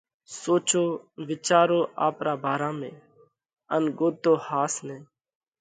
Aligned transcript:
سوچو 0.39 0.83
وِيچارو 1.27 1.79
آپرا 2.07 2.33
ڀارا 2.43 2.71
۾، 2.79 2.91
ان 3.73 3.83
ڳوتو 3.97 4.33
ۿاس 4.47 4.73
نئہ! 4.87 4.97